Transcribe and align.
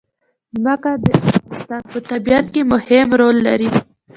ځمکه 0.55 0.91
د 1.03 1.05
افغانستان 1.19 1.81
په 1.91 1.99
طبیعت 2.11 2.45
کې 2.53 2.61
مهم 2.73 3.07
رول 3.19 3.37
لري. 3.47 3.69